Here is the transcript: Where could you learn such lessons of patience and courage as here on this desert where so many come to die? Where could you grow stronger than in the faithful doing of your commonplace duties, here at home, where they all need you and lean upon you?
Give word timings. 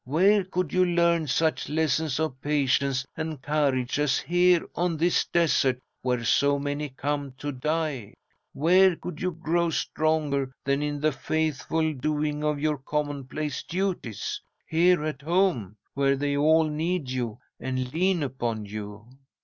Where 0.03 0.43
could 0.43 0.73
you 0.73 0.83
learn 0.83 1.27
such 1.27 1.69
lessons 1.69 2.19
of 2.19 2.41
patience 2.41 3.05
and 3.15 3.39
courage 3.39 3.99
as 3.99 4.17
here 4.17 4.65
on 4.73 4.97
this 4.97 5.25
desert 5.25 5.77
where 6.01 6.23
so 6.23 6.57
many 6.57 6.89
come 6.89 7.33
to 7.33 7.51
die? 7.51 8.15
Where 8.51 8.95
could 8.95 9.21
you 9.21 9.29
grow 9.29 9.69
stronger 9.69 10.51
than 10.65 10.81
in 10.81 11.01
the 11.01 11.11
faithful 11.11 11.93
doing 11.93 12.43
of 12.43 12.59
your 12.59 12.79
commonplace 12.79 13.61
duties, 13.61 14.41
here 14.67 15.03
at 15.03 15.21
home, 15.21 15.75
where 15.93 16.15
they 16.15 16.35
all 16.35 16.63
need 16.67 17.11
you 17.11 17.37
and 17.59 17.93
lean 17.93 18.23
upon 18.23 18.65
you? 18.65 19.05